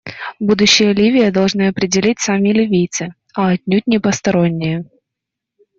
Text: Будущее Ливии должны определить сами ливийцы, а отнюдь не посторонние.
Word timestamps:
Будущее 0.39 0.93
Ливии 0.93 1.29
должны 1.29 1.67
определить 1.67 2.19
сами 2.19 2.49
ливийцы, 2.51 3.13
а 3.35 3.49
отнюдь 3.51 3.85
не 3.85 3.99
посторонние. 3.99 4.89